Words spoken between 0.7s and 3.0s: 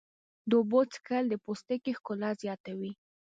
څښل د پوستکي ښکلا زیاتوي.